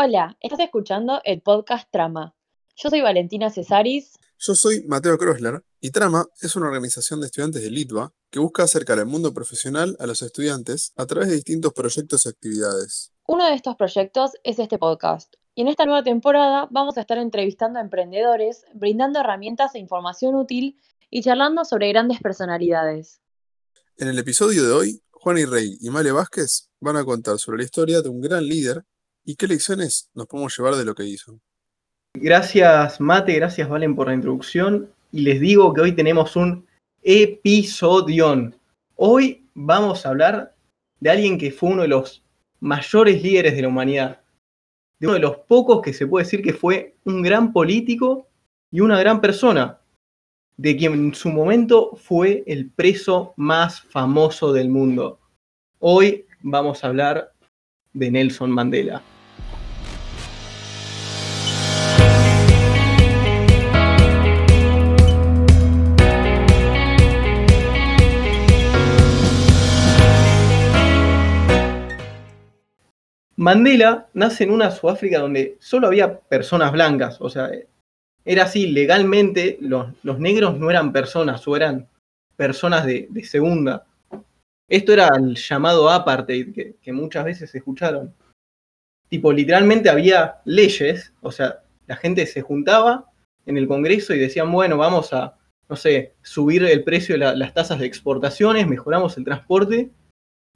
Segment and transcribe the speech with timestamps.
[0.00, 2.32] Hola, estás escuchando el podcast Trama.
[2.76, 4.12] Yo soy Valentina Cesaris.
[4.38, 8.62] Yo soy Mateo Krosler y Trama es una organización de estudiantes de Litva que busca
[8.62, 13.12] acercar el mundo profesional a los estudiantes a través de distintos proyectos y actividades.
[13.26, 15.34] Uno de estos proyectos es este podcast.
[15.56, 20.36] Y en esta nueva temporada vamos a estar entrevistando a emprendedores, brindando herramientas e información
[20.36, 20.78] útil
[21.10, 23.20] y charlando sobre grandes personalidades.
[23.96, 27.58] En el episodio de hoy, Juan y Rey y Male Vázquez van a contar sobre
[27.58, 28.84] la historia de un gran líder
[29.28, 31.38] y qué lecciones nos podemos llevar de lo que hizo.
[32.14, 36.66] Gracias Mate, gracias Valen por la introducción y les digo que hoy tenemos un
[37.02, 38.56] episodión.
[38.96, 40.54] Hoy vamos a hablar
[41.00, 42.22] de alguien que fue uno de los
[42.60, 44.22] mayores líderes de la humanidad,
[44.98, 48.26] de uno de los pocos que se puede decir que fue un gran político
[48.70, 49.78] y una gran persona,
[50.56, 55.20] de quien en su momento fue el preso más famoso del mundo.
[55.80, 57.34] Hoy vamos a hablar
[57.92, 59.02] de Nelson Mandela.
[73.38, 77.48] Mandela nace en una Sudáfrica donde solo había personas blancas, o sea,
[78.24, 81.88] era así, legalmente los, negros no eran personas o eran
[82.34, 83.86] personas de, segunda.
[84.68, 88.12] Esto era el llamado apartheid, que, que, muchas veces se escucharon.
[89.08, 93.08] Tipo, literalmente había leyes, o sea, la gente se juntaba
[93.46, 97.54] en el Congreso y decían, bueno, vamos a, no sé, subir el precio de las
[97.54, 99.90] tasas de exportaciones, mejoramos el transporte,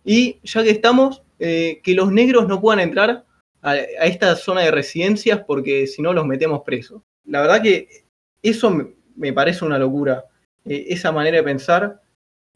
[0.05, 3.25] y ya que estamos, eh, que los negros no puedan entrar
[3.63, 7.03] a, esta zona de residencias porque si no los metemos presos.
[7.25, 8.05] La verdad que
[8.43, 8.71] eso
[9.17, 10.25] me, parece una locura,
[10.65, 12.01] eh, esa manera de pensar.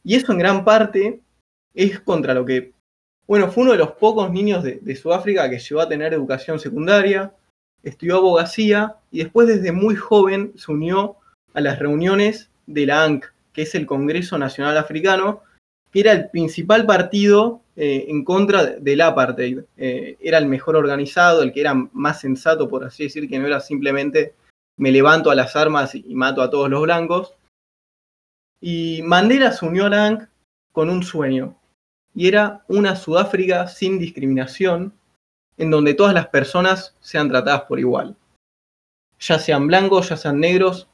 [0.04, 1.20] Y eso en gran parte
[1.74, 2.74] es contra lo que,
[3.26, 7.34] bueno, fue uno de los pocos niños de, Sudáfrica que llegó a tener educación secundaria,
[7.82, 11.16] estudió abogacía y después desde muy joven se unió
[11.54, 15.42] a las reuniones de la ANC, que es el Congreso Nacional Africano,
[15.90, 19.60] que era el principal partido eh, en contra del apartheid.
[19.76, 23.46] Eh, era el mejor organizado, el que era más sensato, por así decir, que no
[23.46, 24.34] era simplemente
[24.78, 27.34] me levanto a las armas y mato a todos los blancos.
[28.62, 30.28] Y Mandela se unió a la ANC
[30.72, 31.56] con un sueño,
[32.14, 34.94] y era una Sudáfrica sin discriminación,
[35.58, 38.16] en donde todas las personas sean tratadas por igual.
[39.18, 40.88] Ya sean blancos, ya sean negros,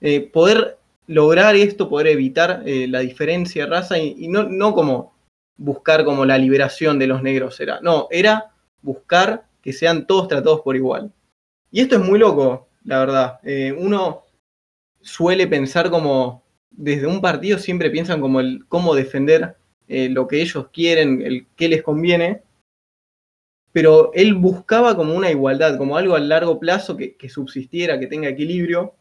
[0.00, 5.13] eh, poder lograr esto, poder evitar la diferencia de raza y, no, como
[5.56, 10.60] buscar como la liberación de los negros era, no, era buscar que sean todos tratados
[10.60, 11.12] por igual.
[11.70, 13.40] Y esto es muy loco, la verdad.
[13.42, 14.22] Eh, uno
[15.00, 19.56] suele pensar como, desde un partido siempre piensan como el cómo defender
[19.88, 22.42] eh, lo que ellos quieren, el qué les conviene,
[23.72, 28.28] pero él buscaba como una igualdad, como algo a largo plazo que subsistiera, que tenga
[28.28, 28.94] equilibrio,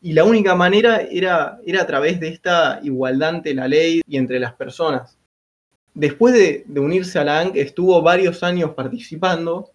[0.00, 4.16] y la única manera era, era a través de esta igualdad ante la ley y
[4.16, 5.18] entre las personas.
[5.98, 9.72] Después de, unirse a la ANC, estuvo varios años participando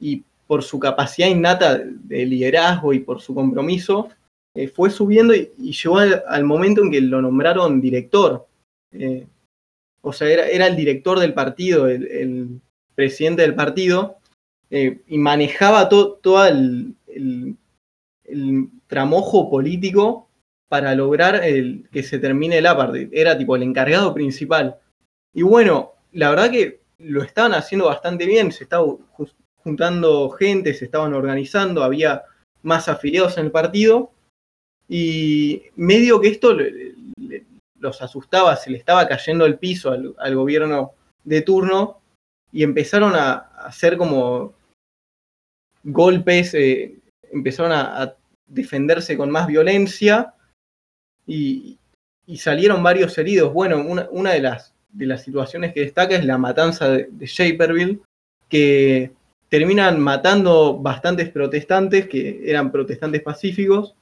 [0.00, 4.08] y por su capacidad innata de liderazgo y por su compromiso,
[4.54, 8.46] eh, fue subiendo y, llegó al, momento en que lo nombraron director.
[8.92, 9.26] Eh,
[10.00, 12.62] o sea, era, el director del partido, el,
[12.94, 14.16] presidente del partido,
[14.70, 16.94] eh, y manejaba todo el,
[18.86, 20.30] tramojo político
[20.68, 21.42] para lograr
[21.92, 23.10] que se termine el apartheid.
[23.12, 24.78] Era tipo el encargado principal.
[25.34, 28.84] Y bueno, la verdad que lo estaban haciendo bastante bien, se estaba
[29.56, 32.24] juntando gente, se estaban organizando, había
[32.62, 34.10] más afiliados en el partido.
[34.88, 36.56] Y medio que esto
[37.78, 40.92] los asustaba, se le estaba cayendo el piso al, gobierno
[41.24, 42.00] de turno
[42.50, 44.54] y empezaron a, hacer como
[45.84, 46.96] golpes, eh,
[47.30, 48.14] empezaron a,
[48.46, 50.34] defenderse con más violencia
[51.26, 51.78] y,
[52.36, 53.52] salieron varios heridos.
[53.52, 58.00] Bueno, una, de, las, de, las, situaciones que destaca es la matanza de, Shaperville,
[58.48, 59.12] que
[59.48, 63.94] terminan matando bastantes protestantes que eran protestantes pacíficos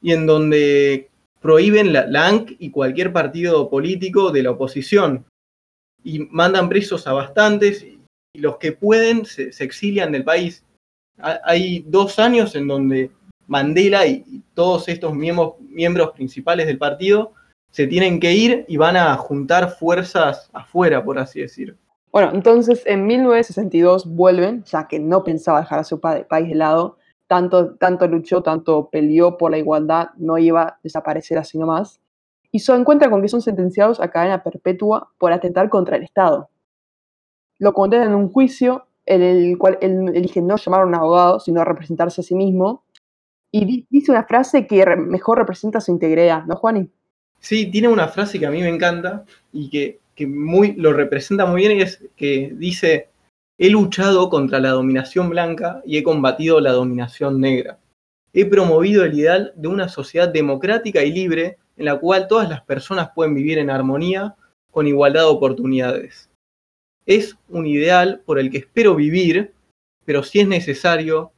[0.00, 1.08] y en donde
[1.40, 5.24] prohíben la, ANC y cualquier partido político de la oposición
[6.04, 10.64] y mandan presos a bastantes y los que pueden se exilian del país.
[11.18, 13.10] Hay dos años en donde
[13.48, 17.32] Mandela y, todos estos miembros, miembros principales del partido
[17.70, 21.76] se tienen que ir y van a juntar fuerzas afuera, por así decir.
[22.10, 26.96] Bueno, entonces en 1962 vuelven, ya que no pensaba dejar a su país de lado,
[27.26, 32.00] tanto, tanto luchó, tanto peleó por la igualdad, no iba a desaparecer así nomás,
[32.50, 36.48] y se encuentra con que son sentenciados a cadena perpetua por atentar contra el Estado.
[37.58, 41.40] Lo condenan en un juicio en el cual él elige no llamar a un abogado,
[41.40, 42.84] sino representarse a sí mismo.
[43.50, 46.90] Y di- dice una frase que mejor representa su integridad, ¿no, Juani?
[47.40, 51.46] Sí, tiene una frase que a mí me encanta y que, que muy, lo representa
[51.46, 53.08] muy bien y es que dice,
[53.58, 57.78] he luchado contra la dominación blanca y he combatido la dominación negra.
[58.32, 62.62] He promovido el ideal de una sociedad democrática y libre en la cual todas las
[62.62, 64.36] personas pueden vivir en armonía
[64.70, 66.28] con igualdad de oportunidades.
[67.06, 69.54] Es un ideal por el que espero vivir,
[70.04, 71.32] pero si es necesario,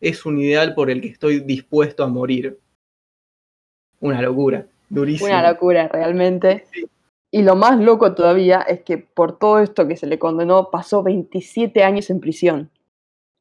[0.00, 2.58] es un ideal por el que estoy dispuesto a morir.
[4.00, 5.28] Una locura, durísimo.
[5.28, 6.64] Una locura, realmente.
[6.72, 6.86] Sí.
[7.34, 11.02] Y lo más loco todavía es que por todo esto que se le condenó, pasó
[11.02, 12.70] 27 años en prisión.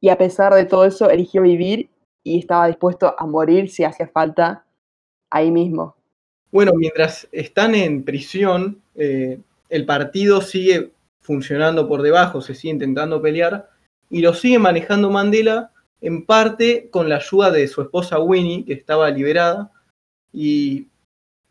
[0.02, 1.90] Y a pesar de todo eso, eligió vivir
[2.24, 4.66] y estaba dispuesto a morir si hacía falta
[5.30, 5.96] ahí mismo.
[6.52, 9.40] Bueno, mientras están en prisión, eh,
[9.70, 10.92] el partido sigue
[11.22, 13.70] funcionando por debajo, se sigue intentando pelear
[14.10, 15.72] y lo sigue manejando Mandela
[16.02, 19.72] en parte con la ayuda de su esposa Winnie, que estaba liberada
[20.32, 20.88] y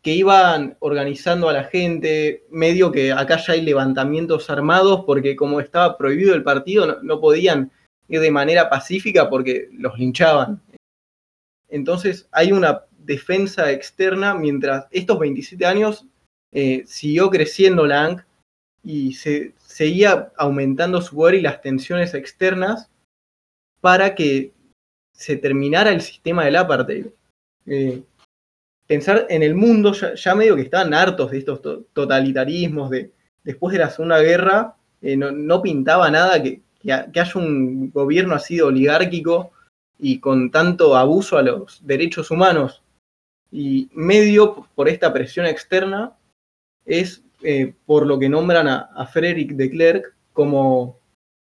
[0.03, 5.61] que iban organizando a la gente, medio que acá ya hay levantamientos armados porque como
[5.61, 7.71] estaba prohibido el partido no, podían
[8.09, 10.61] ir de manera pacífica porque los linchaban.
[11.69, 16.05] Entonces hay una defensa externa mientras estos 27 años
[16.51, 18.25] eh, siguió creciendo la
[18.83, 22.89] y se seguía aumentando su poder y las tensiones externas
[23.79, 24.51] para que
[25.13, 27.05] se terminara el sistema del apartheid.
[27.65, 28.03] Eh,
[28.87, 33.11] pensar en el mundo, ya, medio que estaban hartos de estos to totalitarismos, de
[33.43, 38.55] después de la Segunda Guerra, eh, no, pintaba nada que, que, haya un gobierno así
[38.55, 39.51] de oligárquico
[39.99, 42.81] y con tanto abuso a los derechos humanos.
[43.51, 46.13] Y medio por esta presión externa
[46.85, 50.97] es eh, por lo que nombran a, a Frederick de Klerk como,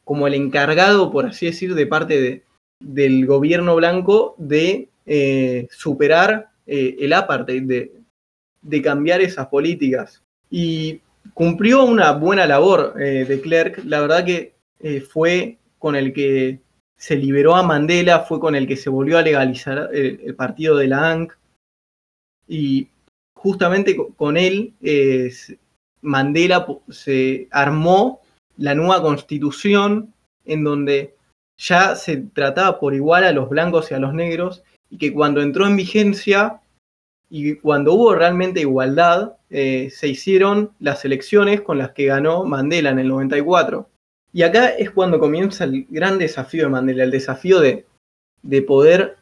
[0.05, 2.43] como, el encargado, por así decir, de parte de,
[2.81, 10.23] del gobierno blanco de eh, superar eh, el apartheid, de, cambiar esas políticas.
[10.51, 11.01] Y
[11.35, 16.61] cumplió una buena labor eh, de Klerk, la verdad que eh, fue con el que
[16.97, 20.77] se liberó a Mandela, fue con el que se volvió a legalizar el, el partido
[20.77, 21.39] de la ANC,
[22.49, 22.89] y
[23.35, 24.73] justamente con él
[26.01, 28.21] Mandela se armó
[28.57, 30.15] la nueva constitución
[30.45, 31.17] en donde
[31.59, 35.41] ya se trataba por igual a los blancos y a los negros y que cuando
[35.43, 36.61] entró en vigencia
[37.29, 42.91] y cuando hubo realmente igualdad eh, se hicieron las elecciones con las que ganó Mandela
[42.91, 43.89] en el 94.
[44.33, 47.87] Y acá es cuando comienza el gran desafío de Mandela, el desafío de,
[48.43, 49.17] de poder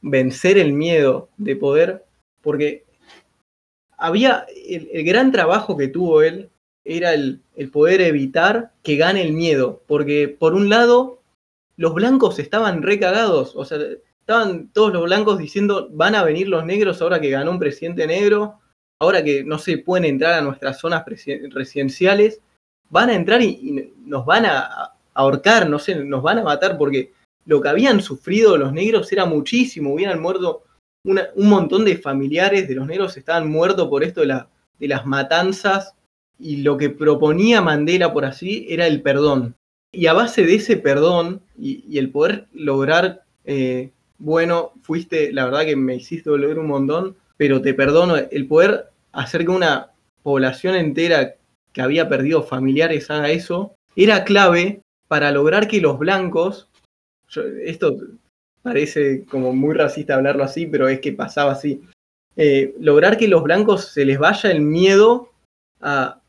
[0.00, 2.04] vencer el miedo, de poder
[2.42, 2.84] porque
[3.96, 6.50] había el, el, gran trabajo que tuvo él
[6.84, 11.22] era el, el, poder evitar que gane el miedo, porque por un lado
[11.76, 13.78] los blancos estaban recagados, o sea,
[14.22, 18.06] estaban todos los blancos diciendo van a venir los negros ahora que ganó un presidente
[18.06, 18.60] negro,
[19.00, 21.04] ahora que no se pueden entrar a nuestras zonas
[21.50, 22.40] residenciales,
[22.88, 27.12] van a entrar y, nos van a ahorcar, no sé, nos van a matar porque
[27.44, 30.62] lo que habían sufrido los negros era muchísimo, hubieran muerto
[31.04, 34.48] un montón de familiares de los negros estaban muertos por esto de, la,
[34.78, 35.94] de, las matanzas
[36.38, 39.56] y lo que proponía Mandela por así era el perdón.
[39.92, 43.90] Y a base de ese perdón y, y el poder lograr, eh,
[44.22, 48.90] bueno, fuiste, la verdad que me hiciste volver un montón, pero te perdono, el poder
[49.10, 49.90] hacer que una
[50.22, 51.34] población entera
[51.72, 56.68] que había perdido familiares haga eso, era clave para lograr que los blancos,
[57.64, 57.96] esto
[58.62, 61.82] parece como muy racista hablarlo así, pero es que pasaba así.
[62.36, 65.30] Eh, lograr que los blancos se les vaya el miedo
[65.80, 66.20] a,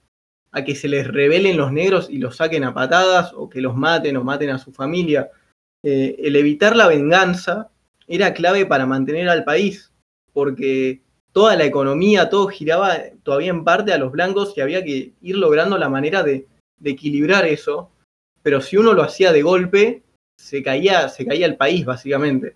[0.51, 3.75] a, que se les rebelen los negros y los saquen a patadas o que los
[3.75, 5.29] maten o maten a su familia.
[5.84, 7.70] Eh, el evitar la venganza
[8.15, 9.91] era clave para mantener al país,
[10.34, 11.01] porque
[11.32, 15.36] toda la economía, todo giraba todavía en parte a los blancos y había que ir
[15.36, 16.48] logrando la manera de,
[16.84, 17.89] equilibrar eso.
[18.41, 20.03] Pero si uno lo hacía de golpe,
[20.38, 22.55] se caía, se caía el país, básicamente.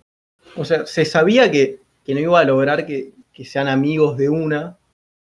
[0.54, 4.28] O sea, se sabía que, que no iba a lograr que, que, sean amigos de
[4.28, 4.78] una,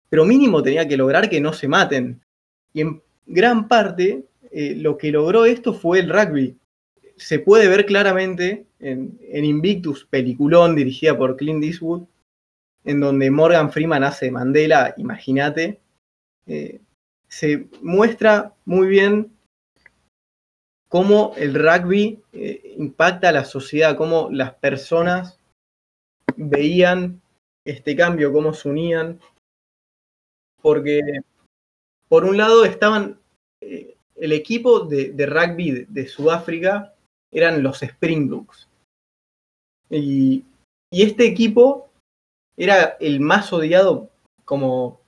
[0.09, 2.21] pero mínimo tenía que lograr que no se maten.
[2.75, 6.57] Y en gran parte, eh, lo que logró esto fue el rugby.
[7.23, 12.03] Se puede ver claramente en, Invictus, peliculón dirigida por Clint Eastwood,
[12.85, 15.81] en donde Morgan Freeman hace Mandela, imagínate.
[16.49, 16.81] Eh,
[17.29, 19.31] se muestra muy bien
[20.89, 25.39] cómo el rugby eh, impacta a la sociedad, cómo las personas
[26.37, 27.23] veían
[27.65, 29.21] este cambio, cómo se unían,
[30.61, 31.01] porque
[32.09, 33.21] por un lado estaban
[33.61, 36.93] eh, el equipo de, rugby de Sudáfrica
[37.33, 38.69] eran los Springboks.
[39.91, 40.45] Y,
[40.91, 41.91] y este equipo
[42.57, 44.11] era el más odiado,
[44.45, 45.01] como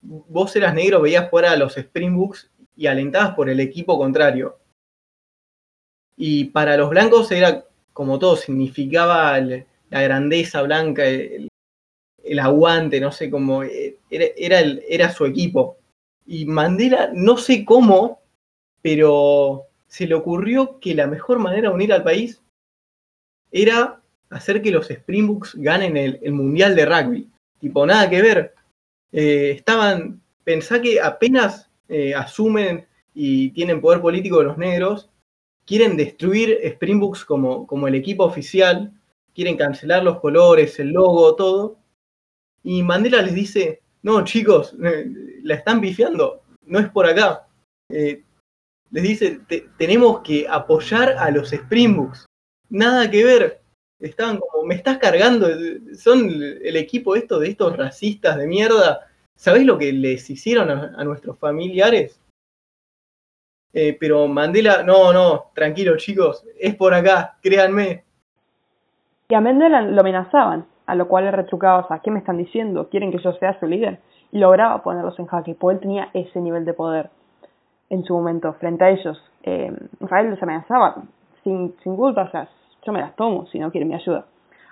[0.00, 4.58] vos eras negro, veías fuera a los Springboks y alentabas por el equipo contrario.
[6.16, 9.64] Y para los blancos era como todo, significaba la
[10.02, 11.48] grandeza blanca, el,
[12.22, 15.78] el aguante, no sé cómo, eh, era, era, el- era su equipo.
[16.26, 18.20] Y Mandela, no sé cómo,
[18.82, 22.42] pero se le ocurrió que la mejor manera de unir al país
[23.52, 27.30] era hacer que los Springboks ganen el, Mundial de Rugby.
[27.60, 28.54] Tipo, nada que ver.
[29.12, 32.84] Eh, estaban, pensá que apenas eh, asumen
[33.14, 35.10] y tienen poder político los negros,
[35.64, 38.92] quieren destruir Springboks como, como el equipo oficial,
[39.32, 41.76] quieren cancelar los colores, el logo, todo.
[42.64, 45.06] Y Mandela les dice, no chicos, eh,
[45.44, 47.46] la están pifiando, no es por acá.
[48.94, 52.26] Les dice, "Te- tenemos que apoyar a los Springboks.
[52.70, 53.60] Nada que ver.
[53.98, 55.48] Estaban como, me estás cargando,
[55.96, 59.00] son el equipo esto de estos racistas de mierda.
[59.36, 62.20] ¿Sabés lo que les hicieron a, nuestros familiares?
[63.72, 68.04] Eh, pero Mandela, no, no, tranquilo chicos, es por acá, créanme.
[69.28, 72.38] Y a Mandela lo amenazaban, a lo cual le retrucaba, o sea, ¿qué me están
[72.38, 72.88] diciendo?
[72.90, 73.98] ¿Quieren que yo sea su líder?
[74.30, 77.10] Y lograba ponerlos en jaque, porque él tenía ese nivel de poder
[77.90, 79.22] en su momento frente a ellos.
[79.42, 80.96] Eh, él los amenazaba
[81.42, 82.48] sin, sin culpa, o sea,
[82.84, 84.24] yo me las tomo si no quieren mi ayuda.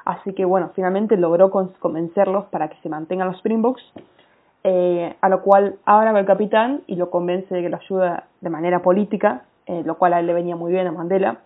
[0.05, 3.83] Así que bueno, finalmente logró con- convencerlos para que se mantengan los Springboks,
[4.65, 8.25] eh, a lo cual ahora va el capitán y lo convence de que lo ayuda
[8.41, 11.39] de manera política, eh, lo cual a él le venía muy bien a Mandela.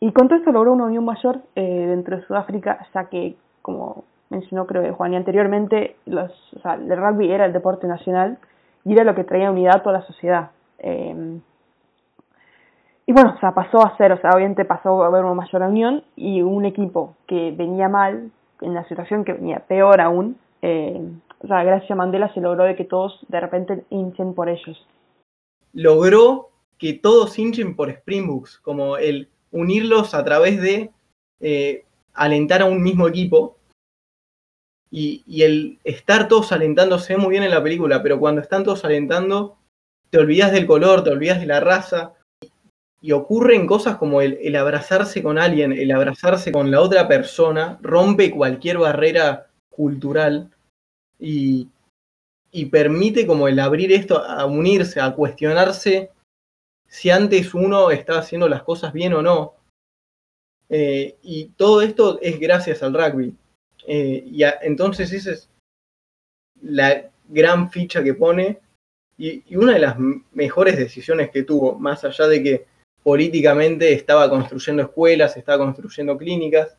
[0.00, 4.04] Y con todo esto logró una unión mayor eh, dentro de Sudáfrica, ya que, como
[4.30, 8.38] mencionó creo que Juan y anteriormente, los, o sea, el rugby era el deporte nacional
[8.84, 10.50] y era lo que traía unidad a toda la sociedad.
[10.80, 11.40] Eh,
[13.06, 15.62] y bueno, o sea, pasó a ser, o sea, obviamente pasó a haber una mayor
[15.62, 21.00] unión y un equipo que venía mal, en la situación que venía peor aún, eh,
[21.42, 24.86] o sea, gracias a Mandela se logró de que todos de repente hinchen por ellos.
[25.72, 30.90] Logró que todos hinchen por Springboks, como el unirlos a través de
[31.40, 31.84] eh,
[32.14, 33.56] alentar a un mismo equipo.
[34.90, 38.40] Y, y el estar todos alentando se ve muy bien en la película, pero cuando
[38.40, 39.56] están todos alentando,
[40.10, 42.14] te olvidas del color, te olvidas de la raza.
[43.02, 47.78] Y ocurren cosas como el, el abrazarse con alguien, el abrazarse con la otra persona,
[47.80, 50.50] rompe cualquier barrera cultural
[51.18, 51.68] y,
[52.70, 56.10] permite como el abrir esto a unirse, a cuestionarse
[56.86, 59.54] si antes uno estaba haciendo las cosas bien o no.
[60.68, 63.34] Eh, y todo esto es gracias al rugby.
[63.86, 65.48] Eh, y entonces esa es
[66.60, 68.60] la gran ficha que pone
[69.20, 69.96] y, una de las
[70.32, 72.66] mejores decisiones que tuvo, más allá de que
[73.02, 76.76] políticamente estaba construyendo escuelas, estaba construyendo clínicas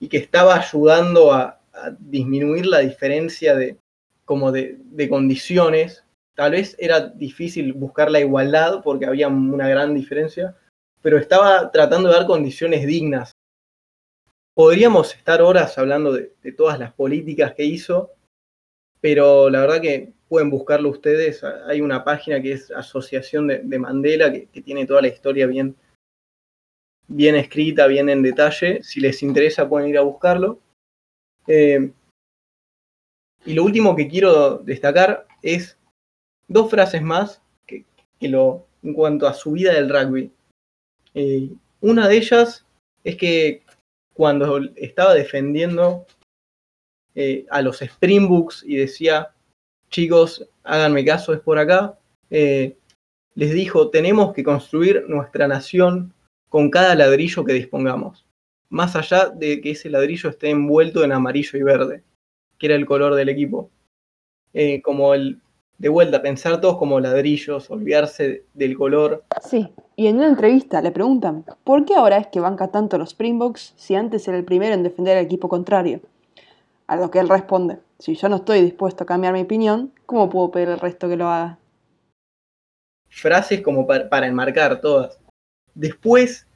[0.00, 1.54] y que estaba ayudando a,
[2.00, 3.76] disminuir la diferencia de,
[4.24, 6.02] como de condiciones.
[6.34, 10.56] Tal vez era difícil buscar la igualdad porque había una gran diferencia,
[11.02, 13.30] pero estaba tratando de dar condiciones dignas.
[14.54, 18.10] Podríamos estar horas hablando de, de todas las políticas que hizo,
[19.00, 21.42] pero la verdad que pueden buscarlo ustedes.
[21.44, 25.76] Hay una página que es Asociación de, de Mandela, que, tiene toda la historia bien,
[27.06, 28.82] bien escrita, bien en detalle.
[28.82, 30.60] Si les interesa pueden ir a buscarlo.
[31.46, 31.90] Eh,
[33.46, 35.78] y lo último que quiero destacar es
[36.48, 37.40] dos frases más
[38.26, 40.32] lo, en cuanto a su vida del rugby.
[41.14, 42.66] Eh, una de ellas
[43.04, 43.62] es que
[44.14, 46.06] cuando estaba defendiendo
[47.14, 49.32] eh, a los Springboks y decía,
[49.90, 51.98] chicos, háganme caso, es por acá,
[52.30, 52.76] eh,
[53.34, 56.12] les dijo, tenemos que construir nuestra nación
[56.48, 58.26] con cada ladrillo que dispongamos,
[58.68, 62.02] más allá de que ese ladrillo esté envuelto en amarillo y verde,
[62.58, 63.70] que era el color del equipo.
[64.54, 65.40] Eh, como el,
[65.78, 69.24] de vuelta, pensar todos como ladrillos, olvidarse del color.
[69.42, 73.10] Sí, y en una entrevista le preguntan, ¿por qué ahora es que banca tanto los
[73.10, 76.00] Springboks si antes era el primero en defender al equipo contrario?
[76.88, 80.30] A lo que él responde, si yo no estoy dispuesto a cambiar mi opinión, ¿cómo
[80.30, 81.58] puedo pedir al resto que lo haga?
[83.08, 85.18] Frases como para, enmarcar todas.
[85.74, 86.46] Después,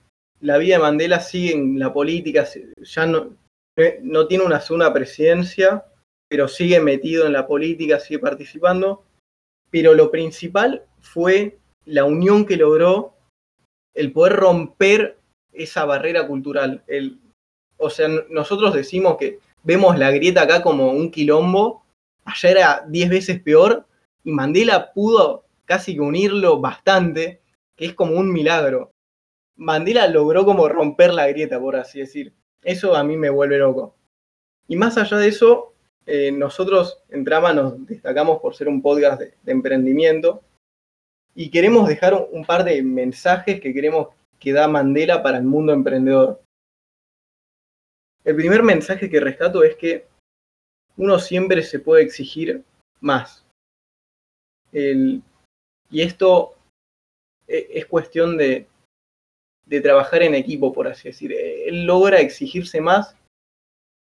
[0.40, 2.46] la vida de Mandela sigue en la política,
[2.82, 3.36] ya no,
[3.76, 5.84] eh, no tiene una segunda presidencia,
[6.28, 9.04] pero sigue metido en la política, sigue participando.
[9.70, 13.14] Pero lo principal fue la unión que logró,
[13.94, 15.18] el poder romper
[15.52, 16.84] esa barrera cultural.
[16.86, 17.18] El,
[17.78, 21.84] o sea, nosotros decimos que vemos la grieta acá como un quilombo,
[22.24, 23.86] allá era 10 veces peor,
[24.24, 27.40] y Mandela pudo casi que unirlo bastante,
[27.76, 28.92] que es como un milagro.
[29.56, 32.32] Mandela logró como romper la grieta, por así decir.
[32.62, 33.94] Eso a mí me vuelve loco.
[34.68, 35.74] Y más allá de eso,
[36.06, 40.42] eh, nosotros en Trama nos destacamos por ser un podcast de, de emprendimiento
[41.34, 45.72] y queremos dejar un par de mensajes que queremos que da Mandela para el mundo
[45.72, 46.42] emprendedor.
[48.24, 50.06] El primer mensaje que rescato es que
[50.96, 52.62] uno siempre se puede exigir
[53.00, 53.44] más.
[54.72, 56.54] Y esto
[57.46, 58.66] e, es cuestión de,
[59.82, 61.32] trabajar en equipo, por así decir.
[61.32, 63.16] Él logra exigirse más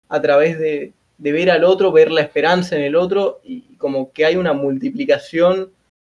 [0.09, 4.25] a través de, ver al otro, ver la esperanza en el otro y como que
[4.25, 5.73] hay una multiplicación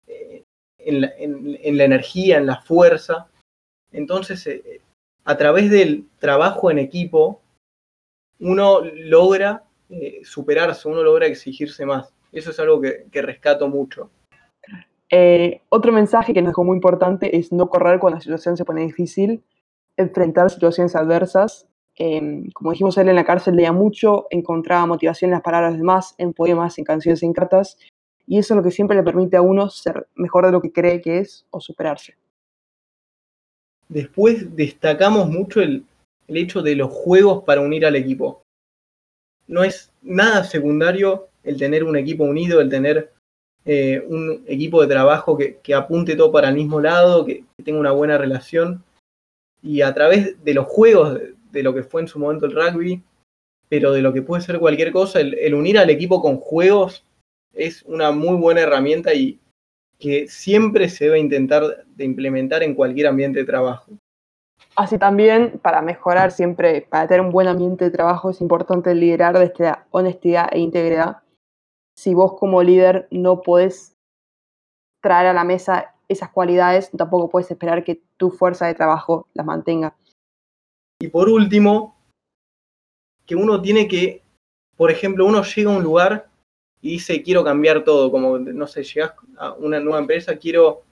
[0.09, 0.43] eh,
[0.79, 3.29] en, la, en, en, la, energía, en la fuerza.
[3.93, 4.81] Entonces, eh,
[5.25, 7.41] a través del trabajo en equipo,
[8.45, 12.13] uno logra eh, superarse, uno logra exigirse más.
[12.31, 14.11] Eso es algo que, que rescato mucho.
[15.11, 18.65] Eh, otro mensaje que nos dejó muy importante es no correr cuando la situación se
[18.65, 19.43] pone difícil,
[19.97, 21.67] enfrentar situaciones adversas.
[21.97, 25.79] Eh, como dijimos, él en la cárcel leía mucho, encontraba motivación en las palabras de
[25.79, 27.79] demás, en poemas, en canciones, en cartas,
[28.27, 30.73] y eso es lo que siempre le permite a uno ser mejor de lo que
[30.73, 32.17] cree que es o superarse.
[33.89, 35.85] Después destacamos mucho el,
[36.29, 38.43] el hecho de los juegos para unir al equipo.
[39.47, 43.13] No es nada secundario el tener un equipo unido, el tener
[43.67, 47.81] eh, un equipo de trabajo que, que, apunte todo para el mismo lado, que, tenga
[47.81, 48.83] una buena relación.
[49.63, 52.53] Y a través de los juegos, de, de, lo que fue en su momento el
[52.53, 53.03] rugby,
[53.69, 57.05] pero de lo que puede ser cualquier cosa, el, el unir al equipo con juegos
[57.55, 59.39] es una muy buena herramienta y
[59.99, 63.91] que siempre se debe intentar de implementar en cualquier ambiente de trabajo.
[64.77, 69.39] Así también, para mejorar siempre, para tener un buen ambiente de trabajo, es importante liderar
[69.39, 71.23] desde la honestidad e integridad.
[71.97, 73.95] Si vos como líder no podés
[75.01, 79.47] traer a la mesa esas cualidades, tampoco puedes esperar que tu fuerza de trabajo las
[79.47, 79.95] mantenga.
[81.01, 81.97] Y por último,
[83.27, 84.23] que uno tiene que,
[84.77, 86.29] por ejemplo, uno llega a un lugar
[86.81, 90.83] y dice, quiero cambiar todo, como, no sé, llegas a una nueva empresa, quiero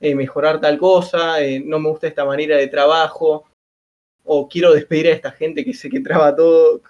[0.00, 3.46] eh, mejorar tal cosa, eh, no me gusta esta manera de trabajo,
[4.24, 6.82] o quiero despedir a esta gente que sé que traba todo.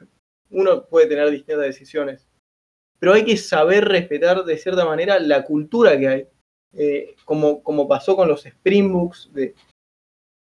[0.51, 2.27] Uno puede tener distintas decisiones.
[2.99, 6.29] Pero hay que saber respetar de cierta manera la cultura que hay.
[6.73, 9.55] Eh, como, como pasó con los Springboks, de,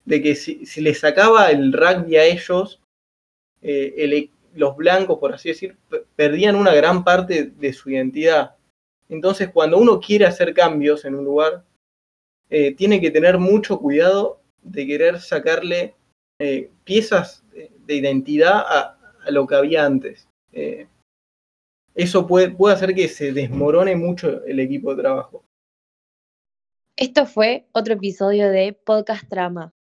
[0.05, 2.81] de que si, si, les sacaba el rugby a ellos,
[3.61, 5.77] el, los blancos, por así decir,
[6.15, 8.55] perdían una gran parte de su identidad.
[9.09, 11.63] Entonces, cuando uno quiere hacer cambios en un lugar,
[12.55, 15.95] eh, tiene que tener mucho cuidado de querer sacarle
[16.39, 20.27] eh, piezas de identidad a, a, lo que había antes.
[20.51, 20.85] Eh,
[21.95, 25.43] eso puede, puede hacer que se desmorone mucho el equipo de trabajo.
[26.95, 29.73] Esto fue otro episodio de Podcast Trama.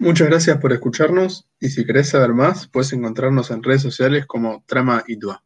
[0.00, 4.64] Muchas gracias por escucharnos y si querés saber más, puedes encontrarnos en redes sociales como
[4.66, 5.44] Trama Itua.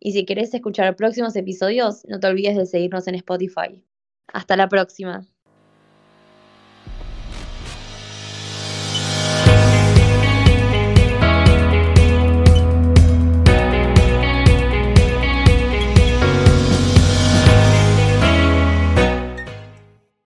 [0.00, 3.84] Y si querés escuchar próximos episodios, no te olvides de seguirnos en Spotify.
[4.28, 5.28] Hasta la próxima.